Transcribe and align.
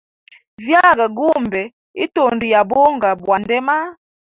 Vyaga 0.65 1.05
gumbe 1.17 1.61
itundu 2.05 2.43
ya 2.53 2.61
bunga 2.69 3.09
bwa 3.21 3.35
ndema. 3.43 3.77